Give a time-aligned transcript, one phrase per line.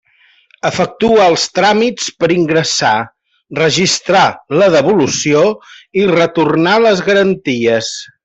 [0.67, 2.93] Efectua els tràmits per ingressar,
[3.59, 4.23] registrar
[4.61, 5.45] la devolució
[6.05, 7.93] i retornar les garanties.